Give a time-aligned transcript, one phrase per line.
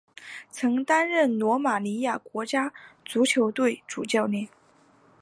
[0.49, 2.73] 曾担任罗马尼亚国家
[3.05, 4.49] 足球队主教练。